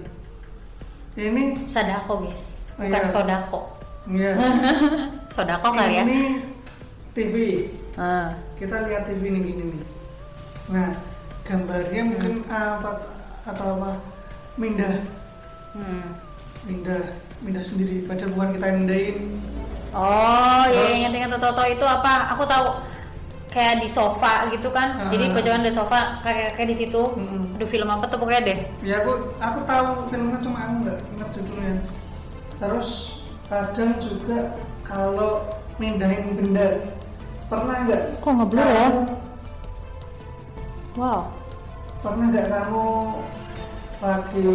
ini 1.15 1.45
Sadako 1.67 2.23
guys, 2.23 2.69
Oh, 2.77 2.85
bukan 2.85 3.01
iya. 3.01 3.11
sodako. 3.11 3.61
ya 4.07 4.33
Sodako 5.35 5.69
kali 5.73 5.95
ya. 5.99 6.03
ini 6.05 6.21
TV 7.13 7.35
Ah. 7.93 8.33
kita 8.57 8.87
lihat 8.87 9.05
TV 9.05 9.23
ini 9.29 9.41
gini 9.43 9.63
nih 9.69 9.83
nah 10.71 10.89
gambarnya 11.43 12.03
mungkin 12.07 12.35
apa 12.47 12.91
atau 13.45 13.67
apa 13.77 13.91
mindah 14.55 14.95
Hmm. 15.73 16.13
mindah 16.63 17.01
mindah 17.41 17.61
sendiri 17.61 18.05
padahal 18.05 18.31
bukan 18.31 18.49
kita 18.55 18.65
yang 18.69 18.79
mindahin 18.85 19.17
Oh, 19.93 20.65
ya 20.67 20.73
Terus- 20.73 20.97
ingat-ingat 21.05 21.37
Toto 21.37 21.65
itu 21.69 21.85
apa? 21.85 22.33
Aku 22.33 22.49
tahu 22.49 22.81
kayak 23.53 23.85
di 23.85 23.89
sofa 23.89 24.49
gitu 24.49 24.73
kan. 24.73 24.97
Ah. 24.97 25.11
Jadi 25.13 25.37
pojokan 25.37 25.61
ada 25.61 25.73
sofa 25.73 26.25
kayak 26.25 26.57
kayak 26.57 26.69
di 26.73 26.77
situ. 26.81 27.13
Mm-mm. 27.13 27.53
Aduh 27.61 27.69
film 27.69 27.89
apa 27.93 28.09
tuh 28.09 28.17
pokoknya 28.17 28.43
deh. 28.49 28.59
ya 28.81 29.05
aku 29.05 29.37
aku 29.37 29.59
tahu 29.69 29.87
filmnya 30.09 30.41
cuma 30.41 30.59
aku 30.65 30.75
nggak 30.83 30.99
ingat 31.15 31.29
judulnya 31.31 31.75
terus 32.59 32.89
kadang 33.47 33.93
juga 34.01 34.39
kalau 34.83 35.45
mindahin 35.77 36.33
benda 36.35 36.89
pernah 37.47 37.77
nggak 37.87 38.03
Kok 38.19 38.33
ngeblur 38.33 38.67
ya? 38.67 38.89
Wow. 40.97 41.21
pernah 42.03 42.27
nggak 42.35 42.49
kamu 42.51 42.89
lagi 44.03 44.51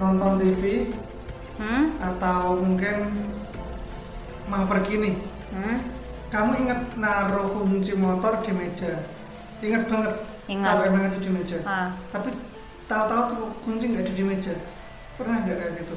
nonton 0.00 0.32
TV 0.40 0.62
hmm? 1.60 1.84
atau 2.00 2.56
mungkin 2.56 2.96
mau 4.50 4.66
pergi 4.66 4.94
nih. 4.98 5.14
Hmm? 5.50 5.78
kamu 6.30 6.62
inget 6.62 6.80
naruh 6.94 7.58
kunci 7.58 7.98
motor 7.98 8.38
di 8.42 8.54
meja? 8.54 9.02
Inget 9.58 9.90
banget. 9.90 10.14
Ingat. 10.46 10.66
kalau 10.66 10.82
emang 10.86 11.02
itu 11.10 11.18
di 11.26 11.30
meja? 11.30 11.58
Ah. 11.66 11.90
tapi 12.14 12.30
tahu-tahu 12.86 13.22
tuh 13.34 13.42
kunci 13.66 13.90
nggak 13.90 14.06
ada 14.06 14.14
di 14.14 14.24
meja. 14.26 14.54
Pernah 15.18 15.42
nggak 15.42 15.56
kayak 15.58 15.72
gitu? 15.82 15.96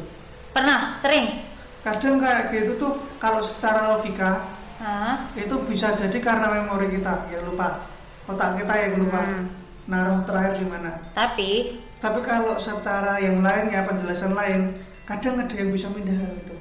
Pernah 0.54 0.98
sering. 0.98 1.46
Kadang 1.86 2.18
kayak 2.18 2.50
gitu 2.50 2.82
tuh 2.82 2.94
kalau 3.22 3.46
secara 3.46 3.94
logika 3.94 4.42
Hah? 4.82 5.30
itu 5.38 5.54
bisa 5.70 5.94
jadi 5.94 6.18
karena 6.18 6.50
memori 6.50 6.90
kita. 6.98 7.30
Ya 7.30 7.42
lupa. 7.46 7.86
Otak 8.26 8.58
kita 8.62 8.74
yang 8.74 8.94
lupa. 9.02 9.22
Hmm. 9.22 9.46
naruh 9.84 10.24
terakhir 10.24 10.64
di 10.64 10.66
mana? 10.66 10.96
Tapi 11.12 11.84
tapi 12.04 12.20
kalau 12.20 12.60
secara 12.60 13.16
yang 13.24 13.40
lain 13.40 13.72
ya 13.72 13.88
penjelasan 13.88 14.36
lain 14.36 14.76
kadang 15.08 15.40
ada 15.40 15.56
yang 15.56 15.72
bisa 15.72 15.88
pindah 15.88 16.12
hal 16.12 16.36
itu 16.36 16.56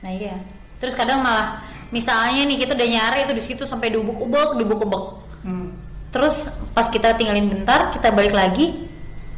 nah 0.00 0.08
iya 0.08 0.40
terus 0.80 0.96
kadang 0.96 1.20
malah 1.20 1.60
misalnya 1.92 2.48
nih 2.48 2.58
kita 2.64 2.72
udah 2.74 2.88
nyari 2.88 3.20
itu 3.28 3.34
di 3.36 3.44
situ 3.44 3.62
sampai 3.68 3.92
dubuk-ubek 3.92 4.56
dubuk-ubek 4.56 5.04
hmm. 5.44 5.68
terus 6.10 6.64
pas 6.72 6.88
kita 6.88 7.14
tinggalin 7.20 7.52
bentar 7.52 7.92
kita 7.92 8.10
balik 8.10 8.32
lagi 8.32 8.88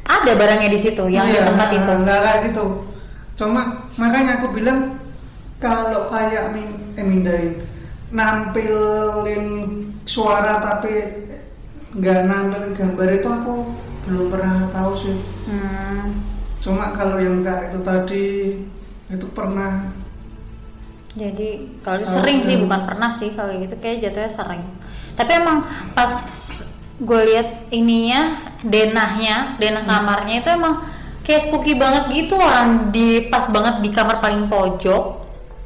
ada 0.07 0.33
barangnya 0.39 0.71
di 0.71 0.81
situ 0.81 1.05
yang 1.11 1.27
di 1.27 1.37
Iya, 1.37 1.51
tempat 1.51 1.69
itu 1.75 1.93
nggak 2.07 2.21
kayak 2.23 2.39
gitu 2.53 2.65
cuma 3.33 3.63
makanya 3.99 4.39
aku 4.39 4.55
bilang 4.55 5.01
kalau 5.59 6.13
kayak 6.13 6.53
min 6.55 6.69
eh, 6.95 7.05
mindahin 7.05 7.53
nampilin 8.13 9.45
suara 10.05 10.61
tapi 10.61 11.25
nggak 11.97 12.21
nampilin 12.29 12.73
gambar 12.77 13.09
itu 13.17 13.29
aku 13.29 13.55
belum 14.05 14.27
pernah 14.29 14.69
tahu 14.71 14.93
sih 15.01 15.17
hmm. 15.49 16.07
cuma 16.61 16.93
kalau 16.93 17.17
yang 17.17 17.41
kayak 17.41 17.73
itu 17.73 17.79
tadi 17.81 18.27
itu 19.09 19.27
pernah 19.33 20.02
jadi 21.13 21.49
kalau 21.85 22.01
Oh, 22.09 22.09
sering 22.09 22.41
sih 22.41 22.57
hmm. 22.57 22.65
bukan 22.65 22.81
pernah 22.89 23.11
sih 23.13 23.31
kalau 23.37 23.53
gitu 23.61 23.77
kayak 23.79 24.01
jatuhnya 24.09 24.33
sering. 24.33 24.65
Tapi 25.13 25.31
emang 25.37 25.59
pas 25.93 26.13
gue 26.97 27.21
lihat 27.29 27.49
ininya 27.69 28.21
denahnya 28.65 29.59
denah 29.61 29.85
Hmm. 29.85 29.91
kamarnya 29.91 30.37
itu 30.41 30.49
emang 30.53 30.75
kayak 31.27 31.43
spooky 31.49 31.75
banget 31.77 32.05
gitu 32.17 32.35
orang 32.41 32.91
di 32.95 33.29
pas 33.29 33.47
banget 33.53 33.85
di 33.85 33.91
kamar 33.93 34.19
paling 34.25 34.49
pojok 34.49 35.05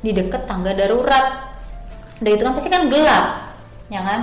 di 0.03 0.11
deket 0.13 0.43
tangga 0.51 0.75
darurat. 0.75 1.27
Udah 2.21 2.33
itu 2.35 2.43
kan 2.43 2.55
pasti 2.57 2.71
kan 2.73 2.83
gelap 2.91 3.27
ya 3.89 4.01
kan? 4.03 4.21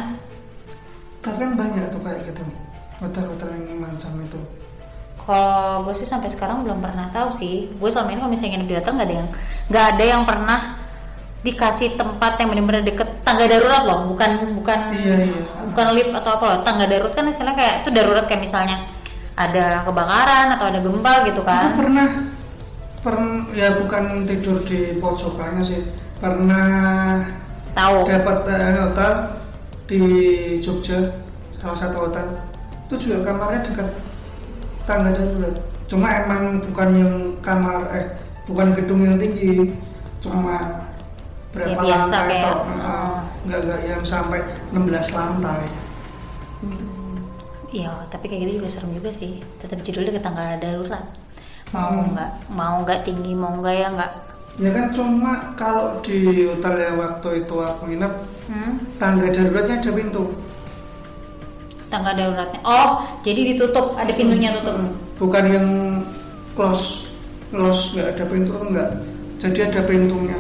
Tapi 1.23 1.37
kan 1.39 1.51
banyak 1.55 1.85
tuh 1.93 2.01
kayak 2.03 2.19
gitu 2.27 2.43
hotel-hotel 3.01 3.49
yang 3.55 3.79
macam 3.79 4.11
itu. 4.25 4.39
Kalau 5.23 5.87
gue 5.87 5.95
sih 5.95 6.09
sampai 6.09 6.27
sekarang 6.33 6.67
belum 6.67 6.83
pernah 6.83 7.07
tahu 7.15 7.31
sih. 7.31 7.71
Gue 7.79 7.89
selama 7.93 8.11
ini 8.11 8.19
kalau 8.19 8.31
misalnya 8.33 8.51
nginep 8.59 8.69
di 8.69 8.75
hotel 8.75 8.93
nggak 8.97 9.07
ada 9.09 9.17
yang 9.21 9.29
nggak 9.71 9.85
ada 9.95 10.03
yang 10.03 10.23
pernah 10.27 10.59
dikasih 11.43 11.99
tempat 11.99 12.39
yang 12.39 12.49
benar-benar 12.55 12.83
deket. 12.87 13.07
Tangga 13.27 13.45
darurat 13.45 13.83
loh 13.83 13.99
bukan 14.15 14.31
bukan 14.57 14.79
Iya, 14.95 15.15
iya. 15.27 15.41
bukan 15.71 15.87
lift 15.93 16.11
atau 16.15 16.31
apa 16.39 16.45
loh. 16.47 16.59
Tangga 16.63 16.85
darurat 16.87 17.13
kan 17.13 17.27
istilahnya 17.27 17.59
kayak 17.59 17.75
itu 17.83 17.89
darurat 17.91 18.25
kayak 18.25 18.41
misalnya 18.47 18.77
ada 19.35 19.83
kebakaran 19.83 20.47
atau 20.55 20.65
ada 20.71 20.79
gempa 20.79 21.13
gitu 21.27 21.41
aku 21.41 21.49
kan. 21.49 21.73
pernah 21.73 22.09
pernah 23.03 23.39
ya 23.51 23.75
bukan 23.75 24.23
tidur 24.23 24.57
di 24.63 24.97
pojokannya 24.97 25.63
sih. 25.63 25.81
Pernah 26.23 26.67
tahu. 27.75 28.07
dapat 28.07 28.37
eh, 28.47 28.79
hotel 28.79 29.13
di 29.91 30.03
Jogja 30.63 31.11
salah 31.59 31.77
satu 31.77 32.07
hotel. 32.07 32.27
Itu 32.87 32.95
juga 33.09 33.27
kamarnya 33.27 33.67
dekat 33.67 33.89
tangga 34.87 35.11
darurat. 35.11 35.55
Cuma 35.91 36.07
emang 36.23 36.63
bukan 36.71 36.89
yang 36.95 37.13
kamar 37.43 37.91
eh 37.91 38.07
bukan 38.47 38.75
gedung 38.75 39.03
yang 39.03 39.15
tinggi 39.19 39.71
cuma 40.23 40.87
berapa 41.53 41.69
Ya, 41.71 41.77
biasa 41.79 42.01
lantai 42.09 42.27
kayak- 42.27 42.49
oh. 42.49 42.61
Heeh. 42.65 43.15
nggak 43.43 43.59
nggak 43.61 43.79
yang 43.85 44.03
sampai 44.03 44.39
16 44.71 45.07
lantai 45.11 45.61
Iya, 47.69 47.89
tapi 48.07 48.29
kayak 48.29 48.41
gitu 48.45 48.51
juga 48.55 48.69
serem 48.69 48.93
juga 48.93 49.09
sih. 49.09 49.41
Tetap 49.57 49.81
judulnya 49.81 50.13
ke 50.13 50.21
tangga 50.21 50.55
darurat. 50.55 51.09
Mau 51.73 51.89
Hmm. 51.91 52.13
nggak, 52.13 52.29
mau 52.47 52.75
nggak 52.79 53.01
tinggi, 53.01 53.33
mau 53.33 53.49
nggak 53.55 53.75
ya 53.75 53.89
nggak. 53.91 54.11
ya 54.53 54.69
kan 54.69 54.93
cuma 54.93 55.57
kalau 55.57 55.97
di 55.99 56.21
hotel 56.45 56.77
yang 56.77 57.01
waktu 57.01 57.41
itu 57.41 57.55
aku 57.57 57.89
nginep 57.89 58.13
Hmm? 58.45 58.77
tangga 58.95 59.25
daruratnya 59.27 59.81
ada 59.81 59.91
pintu 59.91 60.29
Tangga 61.89 62.13
daruratnya. 62.13 62.61
Oh, 62.61 62.89
jadi 63.21 63.41
ditutup, 63.49 63.97
ada 63.97 64.13
pintunya 64.13 64.53
tutup. 64.53 64.93
bukan 65.17 65.43
yang 65.47 65.67
close 66.53 67.17
close 67.49 67.93
nggak 67.93 68.13
ada 68.13 68.25
pintu 68.27 68.53
enggak 68.55 68.89
jadi 69.37 69.73
ada 69.73 69.81
pintunya 69.81 70.37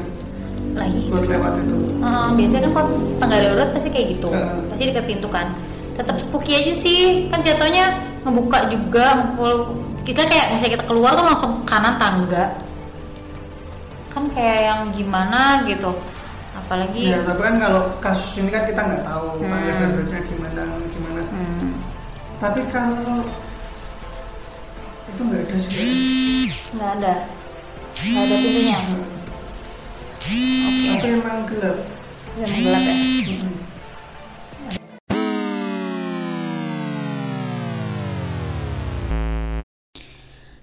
Lagi. 0.73 1.01
buat 1.07 1.25
lewat 1.25 1.53
itu 1.61 1.75
Eh, 2.03 2.27
biasanya 2.35 2.61
kan 2.65 2.71
kalau 2.75 2.89
tangga 3.15 3.37
darurat 3.39 3.69
pasti 3.71 3.89
kayak 3.89 4.07
gitu, 4.17 4.27
Heeh. 4.27 4.59
pasti 4.67 4.83
dekat 4.89 5.05
pintu 5.07 5.27
kan. 5.29 5.47
Tetap 5.93 6.17
spooky 6.17 6.51
aja 6.53 6.73
sih, 6.73 7.01
kan 7.29 7.39
jatuhnya 7.39 7.85
ngebuka 8.21 8.67
juga. 8.67 9.37
Kalau 9.37 9.77
kita 10.03 10.25
kayak 10.25 10.51
misalnya 10.51 10.73
kita 10.75 10.85
keluar 10.85 11.13
tuh 11.13 11.23
langsung 11.23 11.51
kanan 11.63 11.95
tangga, 11.95 12.59
kan 14.09 14.23
kayak 14.31 14.59
yang 14.63 14.81
gimana 14.91 15.63
gitu. 15.63 15.95
Apalagi, 16.53 17.07
ya 17.07 17.23
tapi 17.23 17.41
kan 17.41 17.55
kalau 17.57 17.83
kasus 17.97 18.39
ini 18.39 18.49
kan 18.49 18.63
kita 18.63 18.81
nggak 18.81 19.03
tahu 19.03 19.25
Hmm. 19.37 19.49
tangga 19.49 19.71
daruratnya 19.73 20.19
gimana 20.23 20.61
gimana 20.85 21.21
hmm, 21.25 21.69
tapi 22.37 22.61
kalau 22.69 23.25
itu 25.07 25.21
nggak 25.23 25.41
ada 25.43 25.57
sih 25.59 26.47
nggak 26.71 26.91
ada, 26.99 27.13
nggak 27.99 28.21
ada 28.21 28.35
pintunya. 28.37 28.79
Oke, 30.23 30.39
tapi 31.03 31.19
emang 31.19 31.43
gelap 31.51 31.83
udah 32.39 32.47
menggelap 32.47 32.83
ya. 32.87 32.95
Mm-mm. 32.95 33.51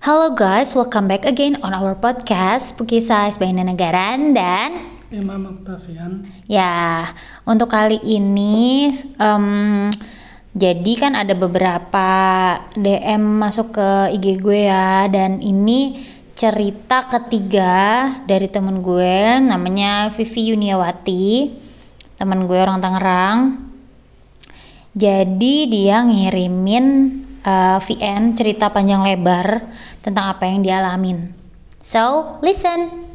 Halo 0.01 0.33
guys, 0.33 0.73
welcome 0.73 1.13
back 1.13 1.29
again 1.29 1.61
on 1.61 1.77
our 1.77 1.93
podcast 1.93 2.73
Spooky 2.73 3.05
Size 3.05 3.37
by 3.37 3.53
Nana 3.53 3.77
Garan 3.77 4.33
dan 4.33 4.97
Imam 5.13 5.45
Octavian 5.53 6.25
Ya, 6.49 7.13
untuk 7.45 7.69
kali 7.69 8.01
ini 8.01 8.89
em, 9.21 9.93
jadi 10.57 10.93
kan 10.97 11.13
ada 11.13 11.37
beberapa 11.37 12.09
DM 12.81 13.45
masuk 13.45 13.77
ke 13.77 14.17
IG 14.17 14.41
gue 14.41 14.73
ya 14.73 15.05
dan 15.13 15.45
ini 15.45 16.09
cerita 16.41 17.05
ketiga 17.05 18.09
dari 18.25 18.49
temen 18.49 18.81
gue 18.81 19.45
namanya 19.45 20.09
Vivi 20.17 20.57
Yuniawati. 20.57 21.53
Temen 22.17 22.49
gue 22.49 22.57
orang 22.57 22.81
Tangerang. 22.81 23.61
Jadi 24.97 25.69
dia 25.69 26.01
ngirimin 26.01 26.87
eh, 27.45 27.79
VN 27.85 28.41
cerita 28.41 28.73
panjang 28.73 29.05
lebar 29.05 29.69
tentang 30.01 30.33
apa 30.33 30.49
yang 30.49 30.65
dia 30.65 30.81
alamin. 30.81 31.29
So 31.85 32.41
listen 32.41 33.10